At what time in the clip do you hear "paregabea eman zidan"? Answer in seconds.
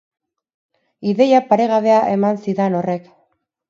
1.53-2.83